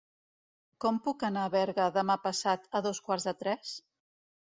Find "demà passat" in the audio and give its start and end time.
1.99-2.69